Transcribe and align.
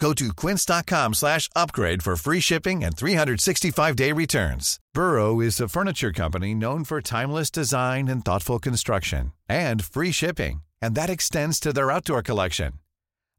Go 0.00 0.12
to 0.14 0.32
quince.com 0.32 1.14
slash 1.14 1.48
upgrade 1.56 2.02
for 2.02 2.16
free 2.16 2.40
shipping 2.40 2.84
and 2.84 2.96
365-day 2.96 4.12
returns. 4.12 4.78
Burrow 4.94 5.40
is 5.40 5.60
a 5.60 5.68
furniture 5.68 6.12
company 6.12 6.54
known 6.54 6.84
for 6.84 7.00
timeless 7.00 7.50
design 7.50 8.06
and 8.06 8.24
thoughtful 8.24 8.58
construction 8.60 9.32
and 9.48 9.84
free 9.84 10.12
shipping, 10.12 10.62
and 10.80 10.94
that 10.94 11.10
extends 11.10 11.58
to 11.60 11.72
their 11.72 11.90
outdoor 11.90 12.22
collection. 12.22 12.72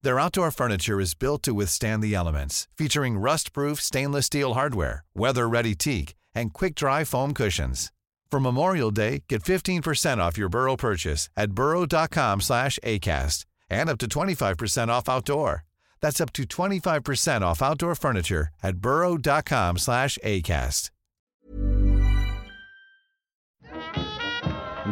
Their 0.01 0.19
outdoor 0.19 0.51
furniture 0.51 0.99
is 0.99 1.13
built 1.13 1.43
to 1.43 1.53
withstand 1.53 2.03
the 2.03 2.15
elements, 2.15 2.67
featuring 2.77 3.17
rust-proof 3.17 3.81
stainless 3.81 4.25
steel 4.25 4.53
hardware, 4.53 5.03
weather-ready 5.15 5.75
teak, 5.75 6.15
and 6.35 6.53
quick-dry 6.53 7.03
foam 7.05 7.33
cushions. 7.33 7.91
For 8.29 8.39
Memorial 8.39 8.91
Day, 8.91 9.23
get 9.27 9.43
15% 9.43 10.19
off 10.19 10.37
your 10.37 10.49
Burrow 10.49 10.75
purchase 10.75 11.29
at 11.35 11.51
burrow.com 11.51 12.41
slash 12.41 12.77
ACAST 12.83 13.45
and 13.69 13.89
up 13.89 13.97
to 13.99 14.07
25% 14.07 14.87
off 14.89 15.09
outdoor. 15.09 15.65
That's 16.01 16.21
up 16.21 16.31
to 16.33 16.43
25% 16.43 17.41
off 17.41 17.61
outdoor 17.61 17.95
furniture 17.95 18.49
at 18.63 18.77
burrow.com 18.77 19.77
slash 19.77 20.17
ACAST. 20.23 20.89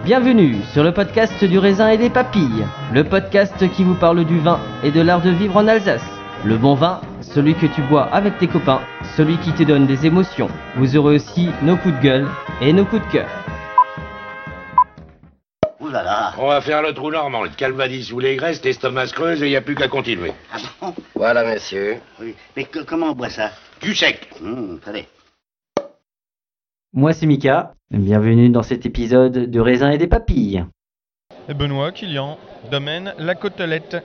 Bienvenue 0.06 0.58
sur 0.74 0.84
le 0.84 0.94
podcast 0.94 1.44
du 1.44 1.58
raisin 1.58 1.90
et 1.90 1.98
des 1.98 2.10
papilles, 2.10 2.66
le 2.94 3.04
podcast 3.04 3.70
qui 3.74 3.84
vous 3.84 3.96
parle 3.96 4.24
du 4.26 4.40
vin 4.40 4.60
et 4.84 4.92
de 4.92 5.02
l'art 5.02 5.22
de 5.22 5.32
vivre 5.32 5.58
en 5.58 5.68
Alsace. 5.68 6.02
Le 6.46 6.58
bon 6.58 6.76
vin, 6.76 7.02
celui 7.22 7.56
que 7.56 7.66
tu 7.66 7.82
bois 7.82 8.06
avec 8.14 8.38
tes 8.38 8.48
copains, 8.48 8.82
celui 9.18 9.38
qui 9.40 9.52
te 9.54 9.64
donne 9.64 9.88
des 9.88 10.06
émotions. 10.06 10.50
Vous 10.78 10.96
aurez 10.96 11.16
aussi 11.16 11.50
nos 11.62 11.76
coups 11.78 11.96
de 11.96 12.02
gueule 12.02 12.28
et 12.62 12.72
nos 12.72 12.86
coups 12.86 13.06
de 13.08 13.12
cœur. 13.12 13.47
Ouh 15.88 15.92
là 15.92 16.04
là. 16.04 16.34
On 16.38 16.48
va 16.48 16.60
faire 16.62 16.82
le 16.82 16.94
trou 16.94 17.12
normand, 17.12 17.44
le 17.44 17.50
calvadis 17.50 18.12
ou 18.12 18.20
les 18.20 18.36
graisses, 18.36 18.64
l'estomac 18.64 19.08
se 19.08 19.14
creuse 19.14 19.42
et 19.42 19.46
il 19.46 19.50
n'y 19.50 19.56
a 19.56 19.62
plus 19.62 19.76
qu'à 19.76 19.88
continuer. 19.88 20.34
Ah 20.52 20.58
bon? 20.82 20.94
Voilà, 21.16 21.46
monsieur. 21.46 21.98
Oui. 22.20 22.36
Mais 22.56 22.66
que- 22.66 22.80
comment 22.84 23.08
on 23.08 23.14
boit 23.14 23.30
ça? 23.30 23.52
Du 23.82 23.96
sec. 23.96 24.28
Hum, 24.42 24.80
Allez. 24.86 25.08
Moi 26.94 27.14
c'est 27.14 27.26
Mika, 27.26 27.74
bienvenue 27.92 28.50
dans 28.50 28.64
cet 28.64 28.86
épisode 28.86 29.32
de 29.52 29.60
raisin 29.60 29.92
et 29.92 29.98
des 29.98 30.08
papilles. 30.08 30.66
Et 31.48 31.54
Benoît, 31.54 31.92
Kilian, 31.92 32.38
domaine 32.72 33.14
La 33.20 33.36
Côtelette. 33.36 33.98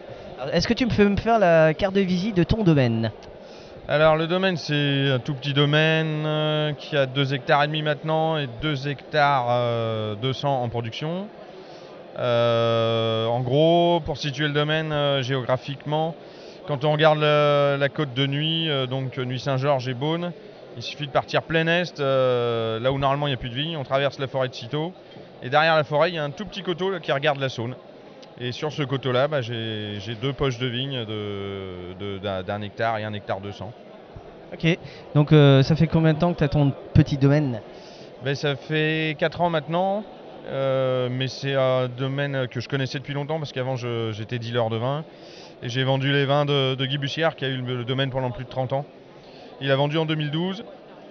Est-ce 0.52 0.68
que 0.68 0.74
tu 0.74 0.86
peux 0.86 1.08
me 1.08 1.16
faire 1.16 1.38
la 1.38 1.72
carte 1.74 1.94
de 1.94 2.00
visite 2.00 2.36
de 2.36 2.44
ton 2.44 2.62
domaine? 2.64 3.10
Alors 3.88 4.16
le 4.16 4.26
domaine 4.28 4.56
c'est 4.56 5.10
un 5.10 5.18
tout 5.18 5.34
petit 5.34 5.52
domaine 5.52 6.24
euh, 6.26 6.72
qui 6.74 6.96
a 6.96 7.06
2 7.06 7.34
hectares 7.34 7.64
et 7.64 7.66
demi 7.66 7.82
maintenant 7.82 8.38
et 8.38 8.46
2 8.60 8.86
hectares 8.88 9.46
euh, 9.50 10.14
200 10.16 10.62
en 10.62 10.68
production. 10.68 11.26
Euh, 12.18 13.26
en 13.26 13.40
gros, 13.40 14.00
pour 14.04 14.16
situer 14.18 14.46
le 14.46 14.52
domaine 14.52 14.92
euh, 14.92 15.22
géographiquement, 15.22 16.14
quand 16.68 16.84
on 16.84 16.92
regarde 16.92 17.18
la, 17.18 17.76
la 17.76 17.88
côte 17.88 18.12
de 18.14 18.26
Nuit, 18.26 18.68
euh, 18.68 18.86
donc 18.86 19.16
Nuit 19.18 19.40
Saint-Georges 19.40 19.88
et 19.88 19.94
Beaune, 19.94 20.32
il 20.76 20.82
suffit 20.82 21.06
de 21.06 21.12
partir 21.12 21.42
plein 21.42 21.66
est, 21.66 21.98
là 21.98 22.92
où 22.92 22.98
normalement 22.98 23.26
il 23.26 23.30
n'y 23.30 23.34
a 23.34 23.38
plus 23.38 23.50
de 23.50 23.54
vigne, 23.54 23.76
on 23.76 23.84
traverse 23.84 24.18
la 24.18 24.26
forêt 24.26 24.48
de 24.48 24.54
Citeaux, 24.54 24.92
et 25.42 25.50
derrière 25.50 25.76
la 25.76 25.84
forêt 25.84 26.10
il 26.10 26.14
y 26.14 26.18
a 26.18 26.24
un 26.24 26.30
tout 26.30 26.44
petit 26.46 26.62
coteau 26.62 26.90
là, 26.90 27.00
qui 27.00 27.12
regarde 27.12 27.38
la 27.40 27.48
Saône. 27.48 27.74
Et 28.40 28.52
sur 28.52 28.72
ce 28.72 28.82
coteau-là, 28.82 29.28
bah, 29.28 29.42
j'ai 29.42 29.96
j'ai 30.00 30.14
deux 30.14 30.32
poches 30.32 30.58
de 30.58 30.66
vigne 30.66 31.04
de- 31.04 31.92
de- 32.00 32.18
d'un 32.18 32.42
d'un 32.42 32.62
hectare 32.62 32.96
et 32.98 33.04
un 33.04 33.12
hectare 33.12 33.40
200. 33.40 33.70
Ok. 34.54 34.78
Donc 35.14 35.32
euh, 35.32 35.62
ça 35.62 35.76
fait 35.76 35.86
combien 35.86 36.14
de 36.14 36.18
temps 36.18 36.32
que 36.32 36.38
tu 36.38 36.44
as 36.44 36.48
ton 36.48 36.72
petit 36.94 37.18
domaine? 37.18 37.60
Ben, 38.24 38.34
ça 38.34 38.56
fait 38.56 39.14
4 39.18 39.42
ans 39.42 39.50
maintenant, 39.50 40.04
euh, 40.46 41.08
mais 41.10 41.28
c'est 41.28 41.54
un 41.54 41.88
domaine 41.88 42.48
que 42.48 42.60
je 42.60 42.68
connaissais 42.68 42.98
depuis 42.98 43.14
longtemps 43.14 43.38
parce 43.38 43.52
qu'avant 43.52 43.76
j'étais 43.76 44.38
dealer 44.38 44.68
de 44.70 44.76
vin 44.76 45.04
et 45.62 45.68
j'ai 45.68 45.84
vendu 45.84 46.12
les 46.12 46.24
vins 46.24 46.44
de, 46.44 46.84
Guy 46.84 46.98
Bussière 46.98 47.36
qui 47.36 47.44
a 47.44 47.48
eu 47.48 47.58
le, 47.58 47.84
domaine 47.84 48.10
pendant 48.10 48.30
plus 48.30 48.44
de 48.44 48.50
30 48.50 48.72
ans. 48.72 48.84
Il 49.60 49.70
a 49.70 49.76
vendu 49.76 49.98
en 49.98 50.06
2012 50.06 50.64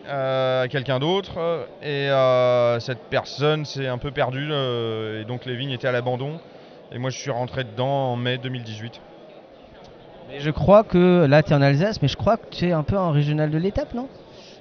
euh, 0.07 0.63
à 0.63 0.67
quelqu'un 0.67 0.99
d'autre 0.99 1.67
et 1.81 2.09
euh, 2.09 2.79
cette 2.79 3.03
personne 3.09 3.63
s'est 3.65 3.87
un 3.87 3.97
peu 3.97 4.11
perdue 4.11 4.51
et 4.51 5.23
donc 5.25 5.45
les 5.45 5.55
vignes 5.55 5.71
étaient 5.71 5.87
à 5.87 5.93
l'abandon 5.93 6.39
et 6.91 6.97
moi 6.97 7.09
je 7.09 7.17
suis 7.17 7.31
rentré 7.31 7.63
dedans 7.63 8.11
en 8.11 8.15
mai 8.17 8.37
2018. 8.37 8.99
Mais 10.29 10.39
Je 10.39 10.51
crois 10.51 10.83
que 10.83 11.25
là 11.25 11.41
tu 11.43 11.51
es 11.51 11.55
en 11.55 11.61
Alsace, 11.61 12.01
mais 12.01 12.07
je 12.09 12.17
crois 12.17 12.37
que 12.37 12.47
tu 12.49 12.67
es 12.67 12.71
un 12.73 12.83
peu 12.83 12.97
un 12.97 13.11
régional 13.11 13.49
de 13.49 13.57
l'étape, 13.57 13.93
non? 13.93 14.09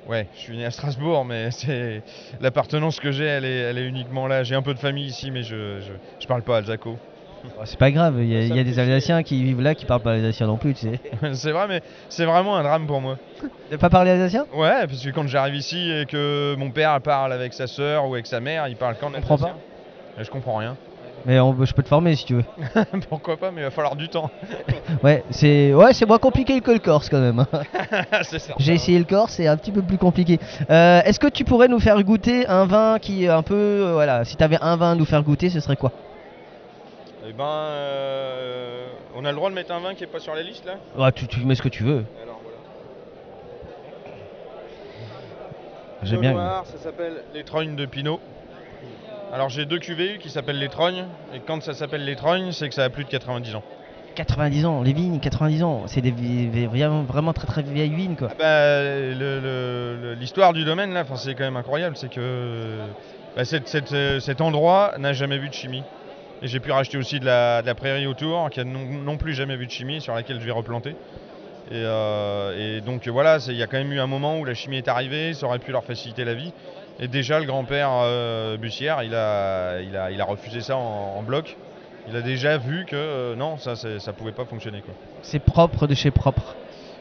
Ouais, 0.07 0.29
je 0.35 0.39
suis 0.39 0.57
né 0.57 0.65
à 0.65 0.71
Strasbourg, 0.71 1.25
mais 1.25 1.51
c'est 1.53 2.03
l'appartenance 2.41 2.99
que 3.01 3.13
j'ai, 3.13 3.25
elle 3.25 3.45
est, 3.45 3.59
elle 3.59 3.79
est 3.79 3.87
uniquement 3.87 4.27
là. 4.27 4.43
J'ai 4.43 4.55
un 4.55 4.63
peu 4.63 4.75
de 4.75 4.79
famille 4.79 5.07
ici, 5.07 5.31
mais 5.31 5.43
je, 5.43 5.81
je, 5.81 5.93
je 6.21 6.27
parle 6.27 6.43
pas 6.43 6.59
alsaco. 6.59 6.99
Oh, 7.57 7.63
C'est 7.65 7.79
pas 7.79 7.91
grave, 7.91 8.17
il 8.21 8.29
y 8.29 8.37
a, 8.37 8.61
y 8.61 8.65
des 8.65 8.79
Alsaciens 8.79 9.23
qui 9.23 9.43
vivent 9.43 9.63
là 9.63 9.75
qui 9.75 9.87
parlent 9.87 10.03
pas 10.03 10.13
alsacien 10.13 10.47
non 10.47 10.59
plus, 10.59 10.75
tu 10.75 10.81
sais. 10.81 11.01
c'est 11.33 11.53
vrai, 11.53 11.69
mais 11.69 11.81
c'est 12.11 12.27
vraiment 12.27 12.55
un 12.55 12.63
drame 12.63 12.87
pour 12.87 13.01
moi. 13.01 13.17
Tu 13.71 13.79
pas 13.79 13.89
parlé 13.89 14.11
alsacien? 14.11 14.45
Ouais, 14.53 14.87
parce 14.87 15.03
que 15.03 15.09
quand 15.09 15.27
j'arrive 15.27 15.55
ici 15.55 15.91
et 15.91 16.05
que 16.05 16.55
mon 16.59 16.71
père 16.71 17.01
parle 17.01 17.33
avec 17.33 17.55
sa 17.55 17.67
sœur 17.67 18.07
ou 18.07 18.13
avec 18.13 18.27
sa 18.27 18.41
mère, 18.41 18.69
il 18.69 18.77
parle 18.77 18.97
qu'en 18.99 19.11
comprends 19.11 19.37
alsacien. 19.37 19.57
Et 20.19 20.25
je 20.25 20.31
comprends 20.31 20.57
rien. 20.57 20.77
Mais 21.27 21.39
on- 21.39 21.65
je 21.65 21.75
peux 21.75 21.83
te 21.83 21.89
former 21.89 22.17
si 22.17 22.25
tu 22.25 22.35
veux. 22.35 22.45
Pourquoi 23.09 23.37
pas, 23.37 23.51
mais 23.51 23.61
il 23.61 23.65
va 23.65 23.71
falloir 23.71 23.97
du 23.97 24.09
temps. 24.09 24.31
Ouais, 25.03 25.25
c'est 25.31 25.73
ouais, 25.73 25.93
c'est 25.93 26.05
moins 26.07 26.19
compliqué 26.19 26.61
que 26.61 26.71
le 26.71 26.79
corse 26.79 27.09
quand 27.09 27.21
même. 27.21 27.47
ça. 28.23 28.55
J'ai 28.59 28.75
essayé 28.75 28.99
le 28.99 29.05
corse, 29.05 29.35
c'est 29.35 29.47
un 29.47 29.57
petit 29.57 29.71
peu 29.71 29.83
plus 29.83 29.99
compliqué. 29.99 30.39
Euh, 30.69 31.01
Est-ce 31.05 31.21
que 31.21 31.29
tu 31.29 31.45
pourrais 31.45 31.69
nous 31.69 31.79
faire 31.79 32.03
goûter 32.03 32.47
un 32.49 32.67
vin 32.67 32.99
qui 32.99 33.25
est 33.25 33.29
un 33.29 33.43
peu, 33.43 33.55
euh, 33.55 33.93
voilà, 33.93 34.25
si 34.25 34.37
tu 34.37 34.45
avais 34.45 34.59
un 34.61 34.77
vin 34.77 34.93
à 34.93 34.95
nous 34.95 35.05
faire 35.05 35.23
goûter, 35.23 35.49
ce 35.49 35.61
serait 35.61 35.77
quoi? 35.77 35.93
Eh 37.27 37.33
ben, 37.33 37.45
euh, 37.45 38.89
on 39.15 39.25
a 39.25 39.31
le 39.31 39.37
droit 39.37 39.49
de 39.51 39.55
mettre 39.55 39.73
un 39.73 39.81
vin 39.81 39.95
qui 39.95 40.05
est 40.05 40.09
pas 40.09 40.21
sur 40.21 40.35
la 40.35 40.43
liste 40.43 40.65
là? 40.65 40.77
Ouais, 40.97 41.13
tu, 41.13 41.27
tu 41.29 41.45
mets 41.45 41.55
ce 41.55 41.63
que 41.63 41.69
tu 41.69 41.85
veux. 41.85 42.05
Alors 42.23 42.41
voilà. 42.43 42.59
J'ai 46.03 46.17
Pinot 46.17 46.21
bien. 46.21 46.33
noir, 46.33 46.67
ça 46.67 46.79
s'appelle 46.79 47.23
les 47.33 47.45
trognes 47.45 47.77
de 47.77 47.87
Pinot. 47.87 48.21
Alors 49.33 49.49
j'ai 49.49 49.65
deux 49.65 49.79
cuvées 49.79 50.19
qui 50.19 50.29
s'appellent 50.31 50.59
les 50.59 50.69
trognes, 50.69 51.07
et 51.33 51.41
quand 51.47 51.63
ça 51.63 51.75
s'appelle 51.75 52.05
les 52.05 52.17
trognes, 52.17 52.53
c'est 52.53 52.69
que 52.69 52.75
ça 52.75 52.85
a 52.85 52.91
plus 52.91 53.05
de 53.05 53.11
90 53.11 53.55
ans. 53.55 53.63
90 54.17 54.67
ans, 54.67 54.83
les 54.83 54.93
vignes, 54.93 55.21
90 55.21 55.63
ans, 55.63 55.85
c'est 55.87 56.01
des 56.01 56.67
vraiment, 56.67 57.05
vraiment 57.05 57.33
très 57.33 57.47
très 57.47 57.63
vieilles 57.63 57.95
vignes 57.95 58.17
quoi. 58.17 58.29
Ah 58.33 58.35
bah, 58.39 60.15
L'histoire 60.15 60.53
du 60.53 60.65
domaine 60.65 60.93
là, 60.93 61.05
c'est 61.17 61.35
quand 61.35 61.45
même 61.45 61.57
incroyable, 61.57 61.97
c'est 61.97 62.09
que 62.09 62.89
bah, 63.37 63.45
cette- 63.45 63.69
cette, 63.69 63.95
cet 64.21 64.41
endroit 64.41 64.95
n'a 64.99 65.13
jamais 65.13 65.39
vu 65.39 65.49
de 65.49 65.55
chimie. 65.55 65.85
Et 66.43 66.49
j'ai 66.49 66.59
pu 66.59 66.73
racheter 66.73 66.97
aussi 66.97 67.21
de 67.21 67.27
la, 67.27 67.61
de 67.63 67.67
la 67.67 67.75
prairie 67.75 68.07
autour, 68.07 68.49
qui 68.51 68.61
a 68.61 68.65
non, 68.65 68.85
non 68.85 69.17
plus 69.17 69.35
jamais 69.35 69.57
vu 69.57 69.67
de 69.67 69.71
chimie, 69.71 70.01
sur 70.01 70.15
laquelle 70.15 70.41
je 70.41 70.45
vais 70.47 70.51
replanter. 70.51 70.91
Et, 71.71 71.75
euh, 71.75 72.79
et 72.79 72.81
donc 72.81 73.07
voilà, 73.07 73.39
il 73.47 73.55
y 73.57 73.63
a 73.63 73.67
quand 73.67 73.77
même 73.79 73.93
eu 73.93 74.01
un 74.01 74.07
moment 74.07 74.39
où 74.41 74.45
la 74.45 74.55
chimie 74.55 74.79
est 74.79 74.89
arrivée, 74.89 75.35
ça 75.35 75.47
aurait 75.47 75.59
pu 75.59 75.71
leur 75.71 75.85
faciliter 75.85 76.25
la 76.25 76.35
vie. 76.35 76.53
Et 77.03 77.09
déjà, 77.09 77.41
le 77.41 77.47
grand-père 77.47 77.91
euh, 77.93 78.59
Bussière, 78.59 79.03
il 79.03 79.15
a, 79.15 79.81
il, 79.81 79.97
a, 79.97 80.11
il 80.11 80.21
a 80.21 80.25
refusé 80.25 80.61
ça 80.61 80.77
en, 80.77 81.15
en 81.17 81.23
bloc. 81.23 81.57
Il 82.09 82.15
a 82.15 82.21
déjà 82.21 82.59
vu 82.59 82.85
que 82.85 82.95
euh, 82.95 83.37
non, 83.37 83.57
ça, 83.57 83.75
ça 83.75 84.13
pouvait 84.13 84.33
pas 84.33 84.45
fonctionner. 84.45 84.83
Quoi. 84.83 84.93
C'est 85.23 85.39
propre 85.39 85.87
de 85.87 85.95
chez 85.95 86.11
propre. 86.11 86.55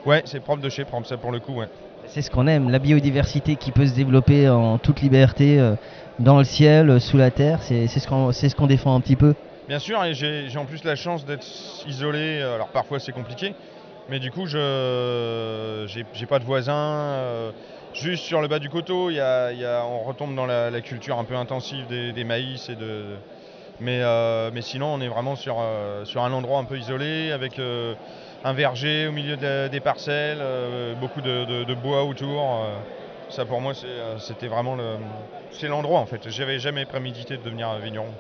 Ouais, 0.05 0.21
c'est 0.23 0.39
propre 0.39 0.61
de 0.61 0.69
chez 0.69 0.85
propre, 0.85 1.05
ça 1.05 1.17
pour 1.17 1.31
le 1.31 1.39
coup, 1.39 1.53
ouais. 1.53 1.67
C'est 2.07 2.21
ce 2.21 2.31
qu'on 2.31 2.47
aime, 2.47 2.69
la 2.69 2.79
biodiversité 2.79 3.57
qui 3.57 3.71
peut 3.71 3.85
se 3.85 3.93
développer 3.93 4.47
en 4.47 4.77
toute 4.77 5.01
liberté 5.01 5.59
euh, 5.59 5.75
dans 6.19 6.37
le 6.37 6.45
ciel, 6.45 6.99
sous 7.01 7.17
la 7.17 7.29
terre, 7.29 7.61
c'est 7.61 7.87
ce 7.87 8.07
qu'on 8.07 8.31
c'est 8.31 8.47
ce 8.49 8.55
qu'on 8.55 8.67
défend 8.67 8.95
un 8.95 9.01
petit 9.01 9.17
peu. 9.17 9.35
Bien 9.67 9.79
sûr, 9.79 10.03
et 10.05 10.13
j'ai 10.13 10.57
en 10.57 10.65
plus 10.65 10.83
la 10.85 10.95
chance 10.95 11.25
d'être 11.25 11.45
isolé. 11.85 12.41
Alors 12.41 12.69
parfois 12.69 12.99
c'est 12.99 13.11
compliqué, 13.11 13.53
mais 14.09 14.19
du 14.19 14.31
coup 14.31 14.47
je 14.47 15.85
j'ai 16.13 16.25
pas 16.25 16.39
de 16.39 16.45
voisins. 16.45 17.51
Juste 17.94 18.24
sur 18.25 18.41
le 18.41 18.47
bas 18.47 18.59
du 18.59 18.69
coteau, 18.69 19.09
on 19.09 20.03
retombe 20.03 20.36
dans 20.36 20.45
la, 20.45 20.81
culture 20.81 21.18
un 21.18 21.25
peu 21.25 21.36
intensive 21.36 21.88
des, 21.88 22.24
maïs 22.24 22.69
et 22.69 22.75
de. 22.75 23.18
Mais, 23.81 24.01
euh, 24.03 24.51
mais 24.53 24.62
sinon, 24.62 24.88
on 24.88 25.00
est 25.01 25.07
vraiment 25.07 25.36
sur, 25.36 25.57
euh, 25.59 26.03
sur 26.03 26.24
un 26.24 26.33
endroit 26.33 26.59
un 26.59 26.65
peu 26.65 26.77
isolé, 26.77 27.31
avec 27.31 27.59
euh, 27.59 27.95
un 28.44 28.51
verger 28.53 29.07
au 29.07 29.13
milieu 29.13 29.38
de- 29.38 29.69
des 29.69 29.80
parcelles, 29.80 30.39
beaucoup 30.97 31.21
de, 31.21 31.74
bois 31.75 32.03
autour. 32.03 32.65
ça, 33.30 33.45
pour 33.45 33.62
moi, 33.62 33.74
c'était 33.74 34.47
vraiment 34.47 34.75
le, 34.75 34.97
c'est 35.51 35.68
l'endroit 35.68 36.00
en 36.00 36.06
fait. 36.06 36.30
J'avais 36.30 36.59
jamais 36.59 36.85
prémédité 36.85 37.38
de 37.38 37.44
devenir 37.44 37.77
vigneron. 37.80 38.13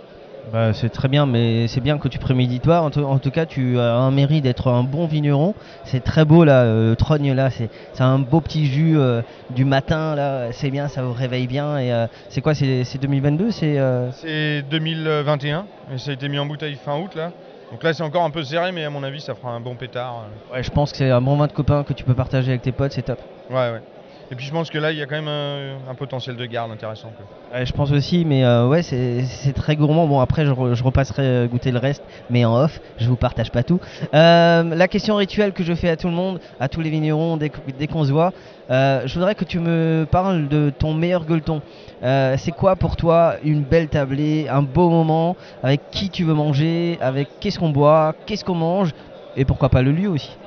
Bah, 0.51 0.73
c'est 0.73 0.89
très 0.89 1.07
bien, 1.07 1.25
mais 1.25 1.67
c'est 1.67 1.81
bien 1.81 1.97
que 1.99 2.07
tu 2.07 2.17
prémédites 2.17 2.63
pas. 2.63 2.81
En 2.81 2.89
tout, 2.89 3.03
en 3.03 3.19
tout 3.19 3.29
cas, 3.29 3.45
tu 3.45 3.79
as 3.79 3.93
un 3.95 4.11
mérite 4.11 4.43
d'être 4.43 4.67
un 4.67 4.83
bon 4.83 5.05
vigneron. 5.05 5.53
C'est 5.83 6.03
très 6.03 6.25
beau 6.25 6.43
là, 6.43 6.61
euh, 6.63 6.89
le 6.91 6.95
trogne 6.95 7.33
là, 7.33 7.49
c'est 7.51 7.69
un 7.99 8.17
beau 8.17 8.41
petit 8.41 8.65
jus 8.65 8.97
euh, 8.97 9.21
du 9.51 9.65
matin 9.65 10.15
là. 10.15 10.51
C'est 10.51 10.71
bien, 10.71 10.87
ça 10.87 11.03
vous 11.03 11.13
réveille 11.13 11.47
bien. 11.47 11.77
Et 11.77 11.93
euh, 11.93 12.07
c'est 12.29 12.41
quoi 12.41 12.55
C'est 12.55 12.83
c'est 12.83 12.97
2022 12.97 13.51
C'est 13.51 13.77
euh, 13.77 14.11
C'est 14.11 14.63
2021 14.63 15.65
et 15.93 15.97
ça 15.97 16.11
a 16.11 16.13
été 16.13 16.29
mis 16.29 16.39
en 16.39 16.45
bouteille 16.45 16.75
fin 16.75 16.97
août 16.97 17.13
là. 17.15 17.31
Donc 17.71 17.83
là, 17.83 17.93
c'est 17.93 18.01
encore 18.01 18.23
un 18.23 18.31
peu 18.31 18.43
serré, 18.43 18.71
mais 18.71 18.83
à 18.83 18.89
mon 18.89 19.03
avis, 19.03 19.21
ça 19.21 19.35
fera 19.35 19.51
un 19.51 19.59
bon 19.59 19.75
pétard. 19.75 20.25
ouais, 20.51 20.63
je 20.63 20.71
pense 20.71 20.91
que 20.91 20.97
c'est 20.97 21.11
un 21.11 21.21
bon 21.21 21.37
vin 21.37 21.45
de 21.45 21.51
copain 21.51 21.83
que 21.83 21.93
tu 21.93 22.03
peux 22.03 22.15
partager 22.15 22.49
avec 22.49 22.63
tes 22.63 22.71
potes. 22.71 22.93
C'est 22.93 23.03
top. 23.03 23.19
Ouais, 23.51 23.55
ouais. 23.71 23.81
Et 24.31 24.35
puis 24.35 24.45
je 24.45 24.51
pense 24.51 24.69
que 24.69 24.77
là, 24.77 24.91
il 24.91 24.97
y 24.99 25.01
a 25.01 25.07
quand 25.07 25.19
même 25.19 25.27
un, 25.27 25.95
potentiel 25.95 26.35
de 26.35 26.45
garde 26.45 26.71
intéressant. 26.71 27.11
je 27.51 27.71
pense 27.71 27.91
aussi, 27.91 28.25
mais 28.25 28.45
euh, 28.45 28.67
ouais, 28.67 28.83
c'est 28.83 29.53
très 29.55 29.75
gourmand. 29.75 30.05
Bon, 30.05 30.19
après, 30.19 30.45
je, 30.45 30.51
re- 30.51 30.75
je 30.75 30.83
repasserai 30.83 31.23
euh, 31.23 31.47
goûter 31.47 31.71
le 31.71 31.79
reste, 31.79 32.03
mais 32.29 32.45
en 32.45 32.55
off, 32.55 32.79
je 32.99 33.07
vous 33.07 33.15
partage 33.15 33.49
pas 33.49 33.63
tout. 33.63 33.79
Euh, 34.13 34.63
la 34.63 34.87
question 34.87 35.15
rituelle 35.15 35.51
que 35.51 35.63
je 35.63 35.73
fais 35.73 35.89
à 35.89 35.97
tout 35.97 36.07
le 36.07 36.13
monde, 36.13 36.39
à 36.59 36.69
tous 36.69 36.81
les 36.81 36.91
vignerons, 36.91 37.37
dès, 37.37 37.49
qu'on 37.87 38.03
se 38.03 38.11
voit, 38.11 38.31
je 38.69 39.11
voudrais 39.15 39.33
que 39.33 39.45
tu 39.45 39.57
me 39.57 40.05
parles 40.09 40.47
de 40.47 40.71
ton 40.77 40.93
meilleur 40.93 41.25
gueuleton. 41.25 41.63
C'est 42.03 42.51
quoi 42.55 42.75
pour 42.75 42.97
toi 42.97 43.35
une 43.43 43.63
belle 43.63 43.87
tablée, 43.87 44.47
un 44.47 44.61
beau 44.61 44.91
moment, 44.91 45.35
avec 45.63 45.81
qui 45.89 46.11
tu 46.11 46.23
veux 46.23 46.35
manger, 46.35 46.99
avec 47.01 47.29
qu'est-ce 47.39 47.57
qu'on 47.57 47.69
boit, 47.69 48.13
qu'est-ce 48.27 48.45
qu'on 48.45 48.53
mange, 48.53 48.91
et 49.35 49.43
pourquoi 49.43 49.69
pas 49.69 49.81
le 49.81 49.91
lieu 49.91 50.07
aussi. 50.07 50.37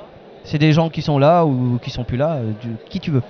C'est 0.45 0.57
des 0.57 0.71
gens 0.71 0.89
qui 0.89 1.01
sont 1.01 1.19
là 1.19 1.45
ou 1.45 1.79
qui 1.83 1.89
sont 1.89 2.05
plus 2.05 2.17
là, 2.17 2.39
qui 2.89 3.01
tu 3.01 3.11
veux. 3.11 3.21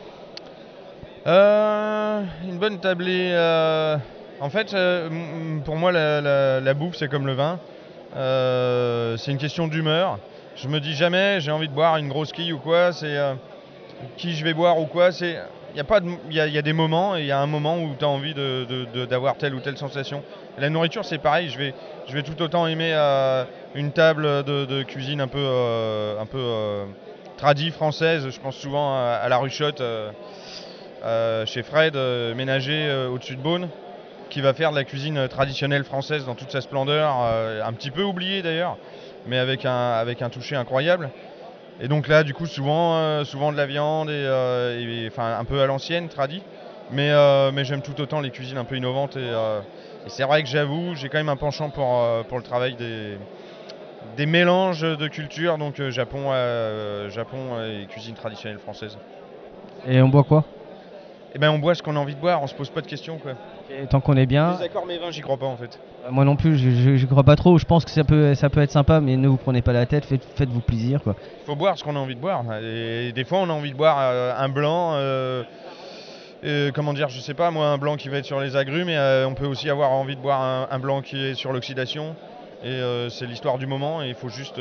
Euh, 1.25 2.21
une 2.43 2.57
bonne 2.57 2.79
tablée. 2.79 3.29
euh, 3.31 3.97
En 4.41 4.49
fait, 4.49 4.73
euh, 4.73 5.09
pour 5.63 5.77
moi, 5.77 5.91
la, 5.91 6.19
la- 6.21 6.73
bouffe, 6.73 6.95
c'est 6.97 7.07
comme 7.07 7.27
le 7.27 7.33
vin. 7.33 7.59
Euh, 8.17 9.15
c'est 9.17 9.31
une 9.31 9.37
question 9.37 9.67
d'humeur. 9.67 10.19
Je 10.55 10.67
me 10.67 10.79
dis 10.79 10.93
jamais, 10.95 11.39
j'ai 11.39 11.51
envie 11.51 11.69
de 11.69 11.73
boire 11.73 11.97
une 11.97 12.09
grosse 12.09 12.31
quille 12.33 12.51
ou 12.53 12.59
quoi. 12.59 12.91
C'est 12.91 13.17
qui 14.17 14.35
je 14.35 14.43
vais 14.43 14.53
boire 14.53 14.79
ou 14.79 14.85
quoi. 14.85 15.11
C'est 15.11 15.37
il 15.73 15.77
y 15.77 15.79
a 15.79 15.83
pas 15.85 16.01
y 16.29 16.39
des 16.61 16.73
moments 16.73 17.15
et 17.15 17.21
il 17.21 17.25
y 17.25 17.31
a 17.31 17.39
un 17.39 17.47
moment 17.47 17.79
où 17.81 17.95
tu 17.97 18.05
as 18.05 18.07
envie 18.07 18.35
de- 18.93 19.05
d'avoir 19.05 19.37
telle 19.37 19.55
ou 19.55 19.59
telle 19.59 19.77
sensation. 19.77 20.21
La 20.59 20.69
nourriture, 20.69 21.05
c'est 21.05 21.17
pareil. 21.17 21.49
Je 21.49 21.57
vais, 21.57 21.73
je 22.07 22.13
vais 22.13 22.21
tout 22.21 22.39
autant 22.41 22.67
aimer 22.67 22.93
une 23.75 23.91
table 23.91 24.43
de, 24.43 24.65
cuisine 24.83 25.21
un 25.21 25.27
peu, 25.27 25.47
un 26.19 26.25
peu 26.25 26.83
tradie 27.37 27.71
française. 27.71 28.29
Je 28.29 28.39
pense 28.39 28.57
souvent 28.57 28.93
à, 28.93 29.19
à 29.23 29.29
la 29.29 29.37
ruchotte. 29.37 29.81
Euh, 31.03 31.45
chez 31.45 31.63
Fred, 31.63 31.97
euh, 31.97 32.33
ménager 32.33 32.87
euh, 32.87 33.09
au-dessus 33.09 33.35
de 33.35 33.41
Beaune, 33.41 33.67
qui 34.29 34.39
va 34.39 34.53
faire 34.53 34.71
de 34.71 34.75
la 34.75 34.85
cuisine 34.85 35.27
traditionnelle 35.27 35.83
française 35.83 36.25
dans 36.25 36.35
toute 36.35 36.51
sa 36.51 36.61
splendeur, 36.61 37.11
un 37.11 37.73
petit 37.73 37.91
peu 37.91 38.01
oubliée 38.01 38.41
d'ailleurs, 38.41 38.77
mais 39.27 39.37
avec 39.37 39.63
un, 39.65 40.29
toucher 40.31 40.55
incroyable. 40.55 41.11
Et 41.79 41.87
donc 41.87 42.07
là, 42.07 42.23
du 42.23 42.33
coup, 42.33 42.47
souvent, 42.47 43.23
souvent 43.25 43.51
de 43.51 43.57
la 43.57 43.67
viande, 43.67 44.09
et, 44.09 45.09
un 45.17 45.45
peu 45.45 45.61
à 45.61 45.67
l'ancienne, 45.67 46.09
tradit, 46.09 46.41
mais, 46.89 47.09
j'aime 47.63 47.83
tout 47.83 48.01
autant 48.01 48.21
les 48.21 48.31
cuisines 48.31 48.57
un 48.57 48.63
peu 48.63 48.75
innovantes. 48.75 49.17
Et, 49.17 49.31
c'est 50.07 50.23
vrai 50.23 50.41
que 50.41 50.49
j'avoue, 50.49 50.95
j'ai 50.95 51.09
quand 51.09 51.19
même 51.19 51.29
un 51.29 51.37
penchant 51.37 51.69
pour, 51.69 51.85
le 51.85 52.41
travail 52.41 52.75
des, 52.75 54.25
mélanges 54.25 54.81
de 54.81 55.07
cultures, 55.09 55.59
donc 55.59 55.79
Japon, 55.89 56.31
Japon 57.09 57.61
et 57.61 57.85
cuisine 57.85 58.15
traditionnelle 58.15 58.57
française. 58.57 58.97
Et 59.87 60.01
on 60.01 60.09
boit 60.09 60.23
quoi? 60.23 60.43
Eh 61.35 61.39
ben 61.39 61.49
on 61.49 61.57
boit 61.57 61.73
ce 61.73 61.81
qu'on 61.81 61.95
a 61.95 61.99
envie 61.99 62.13
de 62.13 62.19
boire, 62.19 62.43
on 62.43 62.47
se 62.47 62.53
pose 62.53 62.69
pas 62.69 62.81
de 62.81 62.87
questions 62.87 63.17
quoi. 63.17 63.31
Et 63.71 63.87
Tant 63.87 64.01
qu'on 64.01 64.15
est 64.17 64.27
bien. 64.27 64.55
Les 64.59 64.65
accords 64.65 64.85
mes 64.85 64.99
vins, 64.99 65.09
j'y 65.09 65.21
crois 65.21 65.37
pas 65.37 65.47
en 65.47 65.57
fait. 65.57 65.79
Euh, 66.05 66.11
Moi 66.11 66.25
non 66.25 66.35
plus, 66.35 66.57
je, 66.57 67.05
crois 67.07 67.23
pas 67.23 67.35
trop. 67.35 67.57
Je 67.57 67.65
pense 67.65 67.85
que 67.85 67.91
ça 67.91 68.03
peut, 68.03 68.35
ça 68.35 68.51
peut 68.51 68.61
être 68.61 68.71
sympa, 68.71 69.01
mais 69.01 69.17
ne 69.17 69.27
vous 69.27 69.37
prenez 69.37 69.63
pas 69.63 69.73
la 69.73 69.87
tête, 69.87 70.05
faites, 70.05 70.23
faites-vous 70.35 70.59
plaisir 70.59 71.01
quoi. 71.01 71.15
Faut 71.47 71.55
boire 71.55 71.75
ce 71.75 71.83
qu'on 71.83 71.95
a 71.95 71.99
envie 71.99 72.15
de 72.15 72.19
boire. 72.19 72.43
Et 72.61 73.11
des 73.13 73.23
fois 73.23 73.39
on 73.39 73.49
a 73.49 73.53
envie 73.53 73.71
de 73.71 73.75
boire 73.77 73.97
euh, 73.99 74.33
un 74.37 74.49
blanc, 74.49 74.91
euh, 74.93 75.41
euh, 76.43 76.71
comment 76.71 76.93
dire, 76.93 77.09
je 77.09 77.19
sais 77.19 77.33
pas 77.33 77.49
moi, 77.49 77.65
un 77.67 77.79
blanc 77.79 77.95
qui 77.95 78.09
va 78.09 78.17
être 78.17 78.25
sur 78.25 78.39
les 78.39 78.55
agrumes, 78.55 78.85
mais 78.85 79.25
on 79.25 79.33
peut 79.33 79.47
aussi 79.47 79.71
avoir 79.71 79.91
envie 79.91 80.15
de 80.15 80.21
boire 80.21 80.41
un, 80.41 80.67
un 80.69 80.79
blanc 80.79 81.01
qui 81.01 81.19
est 81.19 81.33
sur 81.33 81.51
l'oxydation. 81.51 82.15
Et 82.63 82.79
c'est 83.09 83.25
l'histoire 83.25 83.57
du 83.57 83.65
moment 83.65 84.03
et 84.03 84.09
il 84.09 84.15
faut 84.15 84.29
juste. 84.29 84.59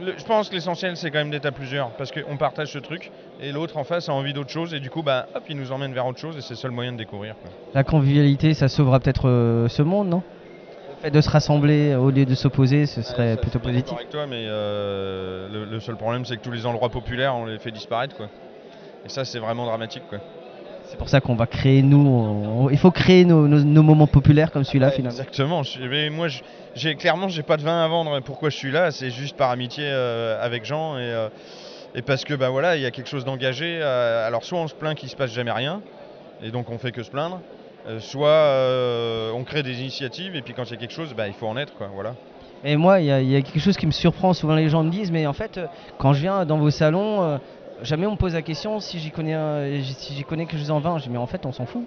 Euh, 0.00 0.04
Le- 0.06 0.18
je 0.18 0.24
pense 0.24 0.48
que 0.48 0.54
l'essentiel 0.54 0.96
c'est 0.96 1.10
quand 1.10 1.18
même 1.18 1.30
d'être 1.30 1.46
à 1.46 1.52
plusieurs 1.52 1.90
parce 1.96 2.10
qu'on 2.10 2.36
partage 2.36 2.68
ce 2.72 2.78
truc 2.78 3.10
et 3.40 3.52
l'autre 3.52 3.76
en 3.76 3.84
face 3.84 4.08
a 4.08 4.12
envie 4.12 4.32
d'autre 4.32 4.50
chose 4.50 4.74
et 4.74 4.80
du 4.80 4.90
coup 4.90 5.02
bah 5.02 5.28
hop 5.34 5.42
il 5.48 5.56
nous 5.56 5.72
emmène 5.72 5.92
vers 5.92 6.06
autre 6.06 6.18
chose 6.20 6.36
et 6.36 6.40
c'est 6.40 6.54
le 6.54 6.56
seul 6.58 6.70
moyen 6.70 6.92
de 6.92 6.98
découvrir. 6.98 7.34
quoi. 7.40 7.50
La 7.74 7.84
convivialité, 7.84 8.54
ça 8.54 8.68
sauvera 8.68 9.00
peut-être 9.00 9.28
euh, 9.28 9.68
ce 9.68 9.82
monde, 9.82 10.08
non? 10.08 10.22
Le 10.90 10.96
fait 10.96 11.10
de 11.10 11.20
se 11.20 11.30
rassembler 11.30 11.94
au 11.94 12.10
lieu 12.10 12.24
de 12.24 12.34
s'opposer, 12.34 12.86
ce 12.86 13.02
serait 13.02 13.34
Ça, 13.34 13.40
plutôt 13.40 13.58
je 13.58 13.64
suis 13.64 13.72
bien 13.72 13.80
positif. 13.82 13.84
d'accord 13.86 13.98
avec 13.98 14.10
toi, 14.10 14.26
mais 14.26 14.44
euh, 14.46 15.48
le, 15.48 15.64
le 15.64 15.80
seul 15.80 15.96
problème, 15.96 16.24
c'est 16.24 16.36
que 16.36 16.42
tous 16.42 16.50
les 16.52 16.64
endroits 16.66 16.90
populaires, 16.90 17.34
on 17.34 17.46
les 17.46 17.58
fait 17.58 17.72
disparaître, 17.72 18.14
quoi. 18.16 18.28
Et 19.04 19.08
ça, 19.08 19.24
c'est 19.24 19.38
vraiment 19.40 19.64
dramatique, 19.66 20.04
quoi. 20.08 20.18
C'est 20.92 20.98
pour 20.98 21.08
ça 21.08 21.22
qu'on 21.22 21.34
va 21.36 21.46
créer, 21.46 21.80
nous, 21.80 22.06
on- 22.06 22.68
il 22.68 22.76
faut 22.76 22.90
créer 22.90 23.24
nos, 23.24 23.48
nos- 23.48 23.64
nos 23.64 23.82
moments 23.82 24.06
populaires 24.06 24.50
comme 24.50 24.62
celui-là 24.62 24.90
finalement. 24.90 25.18
Exactement. 25.18 25.62
Je- 25.62 25.80
mais 25.80 26.10
moi, 26.10 26.28
je- 26.28 26.42
j'ai 26.74 26.96
clairement, 26.96 27.28
j'ai 27.30 27.42
pas 27.42 27.56
de 27.56 27.62
vin 27.62 27.82
à 27.82 27.88
vendre. 27.88 28.20
Pourquoi 28.20 28.50
je 28.50 28.58
suis 28.58 28.70
là? 28.70 28.90
C'est 28.90 29.08
juste 29.08 29.34
par 29.34 29.48
amitié 29.50 29.84
euh, 29.86 30.38
avec 30.44 30.66
Jean 30.66 30.98
et, 30.98 31.00
euh, 31.00 31.30
et 31.94 32.02
parce 32.02 32.24
que, 32.24 32.34
bah 32.34 32.50
voilà, 32.50 32.76
il 32.76 32.82
y 32.82 32.84
a 32.84 32.90
quelque 32.90 33.08
chose 33.08 33.24
d'engagé. 33.24 33.78
euh, 33.80 34.26
alors, 34.26 34.44
soit 34.44 34.58
on 34.58 34.68
se 34.68 34.74
plaint 34.74 34.94
qu'il 34.94 35.08
se 35.08 35.16
passe 35.16 35.30
jamais 35.30 35.50
rien, 35.50 35.80
et 36.44 36.50
donc 36.50 36.68
on 36.68 36.76
fait 36.76 36.92
que 36.92 37.02
se 37.02 37.08
plaindre. 37.10 37.40
soit 38.00 39.32
on 39.34 39.44
crée 39.44 39.62
des 39.62 39.80
initiatives 39.80 40.36
et 40.36 40.42
puis 40.42 40.52
quand 40.52 40.64
il 40.64 40.72
y 40.72 40.74
a 40.74 40.76
quelque 40.76 40.92
chose, 40.92 41.14
bah, 41.16 41.26
il 41.26 41.32
faut 41.32 41.46
en 41.46 41.56
être, 41.56 41.74
quoi. 41.74 41.88
Voilà. 41.94 42.12
Et 42.64 42.76
moi, 42.76 43.00
il 43.00 43.06
y, 43.06 43.10
a- 43.10 43.20
il 43.22 43.30
y 43.30 43.34
a 43.34 43.40
quelque 43.40 43.60
chose 43.60 43.78
qui 43.78 43.86
me 43.86 43.92
surprend. 43.92 44.34
Souvent, 44.34 44.54
les 44.56 44.68
gens 44.68 44.84
me 44.84 44.90
disent, 44.90 45.10
mais 45.10 45.26
en 45.26 45.32
fait, 45.32 45.58
quand 45.98 46.12
je 46.12 46.20
viens 46.20 46.44
dans 46.44 46.58
vos 46.58 46.70
salons, 46.70 47.40
jamais 47.82 48.06
on 48.06 48.12
me 48.12 48.16
pose 48.16 48.34
la 48.34 48.42
question 48.42 48.80
si 48.80 48.98
j'y 48.98 49.10
connais, 49.10 49.34
un- 49.34 49.82
si 49.82 50.14
j'y 50.14 50.22
connais 50.24 50.46
quelque 50.46 50.58
chose 50.60 50.70
en 50.70 50.80
vin. 50.80 50.98
Je 50.98 51.04
dis, 51.04 51.10
mais 51.10 51.18
en 51.18 51.26
fait, 51.26 51.44
on 51.46 51.52
s'en 51.52 51.66
fout. 51.66 51.86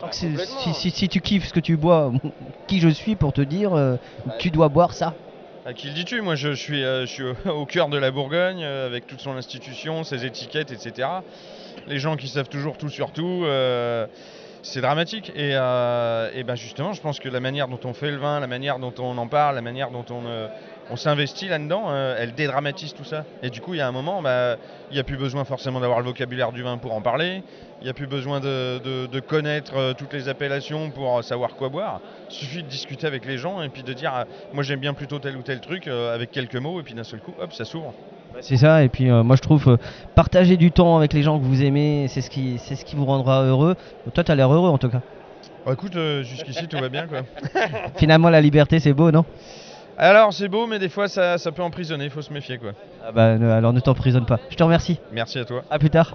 Donc, 0.00 0.14
c'est- 0.14 0.36
si, 0.46 0.74
si- 0.74 0.90
si 0.90 1.08
tu 1.08 1.20
kiffes 1.20 1.48
ce 1.48 1.52
que 1.52 1.60
tu 1.60 1.76
bois, 1.76 2.12
qui 2.68 2.80
je 2.80 2.88
suis 2.88 3.16
pour 3.16 3.32
te 3.32 3.40
dire, 3.40 3.72
euh, 3.74 3.96
tu 4.38 4.50
dois 4.50 4.68
boire 4.68 4.92
ça. 4.94 5.14
À 5.64 5.74
qui 5.74 5.88
le 5.88 5.92
dis-tu? 5.94 6.20
Moi, 6.22 6.34
je, 6.34 6.50
je 6.54 6.60
suis, 6.62 6.82
euh, 6.84 7.04
je 7.04 7.12
suis 7.12 7.22
au, 7.24 7.34
au 7.50 7.66
cœur 7.66 7.88
de 7.88 7.98
la 7.98 8.10
Bourgogne, 8.10 8.62
euh, 8.62 8.86
avec 8.86 9.06
toute 9.06 9.20
son 9.20 9.36
institution, 9.36 10.04
ses 10.04 10.24
étiquettes, 10.24 10.70
etc. 10.70 11.24
Les 11.86 11.98
gens 11.98 12.16
qui 12.16 12.28
savent 12.28 12.48
toujours 12.48 12.78
tout 12.78 12.88
sur 12.88 13.12
tout, 13.12 13.42
c'est 14.62 14.80
dramatique. 14.80 15.30
Et, 15.34 15.52
euh, 15.54 16.42
ben 16.44 16.54
justement, 16.54 16.92
je 16.92 17.00
pense 17.00 17.18
que 17.20 17.28
la 17.28 17.40
manière 17.40 17.68
dont 17.68 17.78
on 17.84 17.94
fait 17.94 18.10
le 18.10 18.18
vin, 18.18 18.40
la 18.40 18.46
manière 18.46 18.78
dont 18.78 18.92
on 18.98 19.16
en 19.18 19.28
parle, 19.28 19.54
la 19.54 19.62
manière 19.62 19.90
dont 19.90 20.04
on, 20.10 20.26
euh, 20.26 20.48
s'investit 20.96 21.48
là-dedans, 21.48 21.90
euh, 21.90 22.16
elle 22.18 22.34
dédramatise 22.34 22.92
tout 22.94 23.04
ça. 23.04 23.26
Et 23.42 23.50
du 23.50 23.60
coup, 23.60 23.74
il 23.74 23.78
y 23.78 23.80
a 23.80 23.86
un 23.88 23.92
moment, 23.92 24.22
bah, 24.22 24.56
il 24.90 24.94
n'y 24.94 25.00
a 25.00 25.04
plus 25.04 25.16
besoin 25.16 25.44
forcément 25.44 25.80
d'avoir 25.80 26.00
le 26.00 26.06
vocabulaire 26.06 26.52
du 26.52 26.62
vin 26.62 26.78
pour 26.78 26.92
en 26.92 27.02
parler. 27.02 27.44
Il 27.80 27.84
n'y 27.84 27.90
a 27.90 27.94
plus 27.94 28.06
besoin 28.06 28.40
de, 28.40 28.78
de- 28.82 29.20
connaître 29.20 29.92
toutes 29.94 30.12
les 30.14 30.28
appellations 30.28 30.90
pour 30.92 31.22
savoir 31.24 31.54
quoi 31.56 31.68
boire. 31.68 32.00
Il 32.30 32.34
suffit 32.34 32.62
de 32.62 32.68
discuter 32.68 33.06
avec 33.06 33.24
les 33.26 33.36
gens 33.38 33.62
et 33.62 33.68
puis 33.70 33.82
de 33.84 33.92
dire, 33.92 34.12
ah, 34.14 34.26
moi 34.52 34.62
j'aime 34.62 34.80
bien 34.80 34.94
plutôt 34.94 35.18
tel 35.20 35.36
ou 35.36 35.42
tel 35.42 35.60
truc 35.60 35.86
avec 35.86 36.30
quelques 36.30 36.54
mots 36.56 36.80
et 36.80 36.82
puis 36.82 36.94
d'un 36.94 37.04
seul 37.04 37.20
coup, 37.20 37.34
hop, 37.38 37.52
ça 37.52 37.64
s'ouvre. 37.64 37.94
C'est 38.40 38.56
ça, 38.56 38.84
et 38.84 38.88
puis 38.88 39.10
euh, 39.10 39.22
moi 39.24 39.34
je 39.36 39.42
trouve 39.42 39.68
euh, 39.68 39.76
partager 40.14 40.56
du 40.56 40.70
temps 40.70 40.96
avec 40.96 41.12
les 41.12 41.22
gens 41.22 41.38
que 41.40 41.44
vous 41.44 41.62
aimez, 41.64 42.06
c'est 42.08 42.20
ce 42.20 42.30
qui, 42.30 42.58
c'est 42.58 42.76
ce 42.76 42.84
qui 42.84 42.94
vous 42.94 43.04
rendra 43.04 43.42
heureux. 43.42 43.74
Toi, 44.14 44.22
tu 44.22 44.30
as 44.30 44.34
l'air 44.36 44.52
heureux 44.52 44.68
en 44.68 44.78
tout 44.78 44.88
cas. 44.88 45.00
Bon, 45.66 45.72
écoute, 45.72 45.96
euh, 45.96 46.22
jusqu'ici 46.22 46.68
tout 46.68 46.78
va 46.78 46.88
bien 46.88 47.06
quoi. 47.08 47.22
Finalement, 47.96 48.30
la 48.30 48.40
liberté, 48.40 48.78
c'est 48.78 48.92
beau, 48.92 49.10
non? 49.10 49.24
Alors 49.96 50.32
c'est 50.32 50.48
beau, 50.48 50.68
mais 50.68 50.78
des 50.78 50.88
fois 50.88 51.08
ça, 51.08 51.36
ça 51.38 51.50
peut 51.50 51.62
emprisonner, 51.62 52.04
il 52.04 52.10
faut 52.10 52.22
se 52.22 52.32
méfier 52.32 52.58
quoi. 52.58 52.70
Ah 53.04 53.10
bah, 53.10 53.36
ne- 53.36 53.50
alors 53.50 53.72
ne 53.72 53.80
t'emprisonne 53.80 54.26
pas. 54.26 54.38
Je 54.50 54.54
te 54.56 54.62
remercie. 54.62 55.00
Merci 55.12 55.40
à 55.40 55.44
toi. 55.44 55.64
À 55.70 55.78
plus 55.80 55.90
tard. 55.90 56.14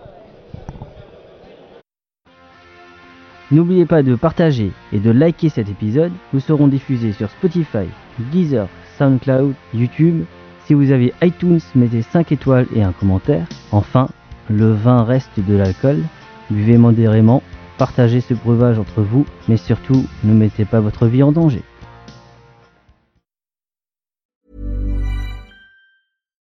N'oubliez 3.52 3.86
pas 3.86 4.02
de 4.02 4.16
partager 4.16 4.72
et 4.94 5.00
de 5.00 5.12
liker 5.12 5.50
cet 5.50 5.70
épisode. 5.70 6.12
Nous 6.32 6.40
serons 6.40 6.68
diffusés 6.68 7.12
sur 7.12 7.30
Spotify, 7.30 7.86
Deezer, 8.32 8.68
SoundCloud, 8.98 9.54
YouTube. 9.74 10.24
Si 10.66 10.74
vous 10.74 10.92
avez 10.92 11.14
iTunes, 11.22 11.60
mettez 11.76 12.02
5 12.02 12.32
étoiles 12.32 12.68
et 12.74 12.84
un 12.84 12.94
commentaire. 12.94 13.48
Enfin, 13.72 14.08
le 14.50 14.72
vin 14.72 15.04
reste 15.04 15.38
de 15.38 15.56
l'alcool. 15.56 16.04
Buvez 16.50 16.78
modérément, 16.78 17.44
partagez 17.78 18.22
ce 18.22 18.34
breuvage 18.34 18.80
entre 18.80 19.02
vous, 19.02 19.26
mais 19.50 19.58
surtout, 19.58 20.06
ne 20.24 20.34
mettez 20.34 20.66
pas 20.66 20.80
votre 20.80 21.08
vie 21.08 21.24
en 21.24 21.32
danger. 21.32 21.64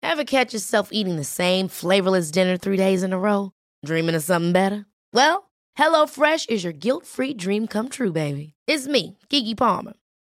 Ever 0.03 0.25
catch 0.25 0.53
yourself 0.53 0.91
eating 0.93 1.17
the 1.17 1.25
same 1.25 1.67
flavorless 1.69 2.31
dinner 2.31 2.57
three 2.57 2.77
days 2.77 3.03
in 3.03 3.13
a 3.13 3.19
row? 3.19 3.51
Dreaming 3.85 4.15
of 4.15 4.23
something 4.23 4.53
better? 4.53 4.87
Well, 5.13 5.51
HelloFresh 5.77 6.51
is 6.51 6.63
your 6.63 6.73
guilt-free 6.73 7.35
dream 7.35 7.67
come 7.67 7.89
true, 7.89 8.13
baby. 8.13 8.55
It's 8.69 8.87
me, 8.87 9.19
Kiki 9.29 9.55
Palmer. 9.55 9.95